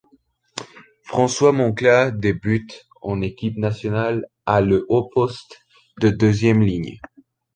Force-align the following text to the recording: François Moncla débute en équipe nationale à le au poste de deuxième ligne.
François 1.03 1.51
Moncla 1.51 2.09
débute 2.09 2.87
en 3.03 3.21
équipe 3.21 3.57
nationale 3.59 4.25
à 4.47 4.59
le 4.59 4.83
au 4.89 5.07
poste 5.07 5.61
de 5.99 6.09
deuxième 6.09 6.63
ligne. 6.63 6.97